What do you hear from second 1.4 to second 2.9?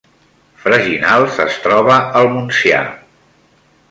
es troba al Montsià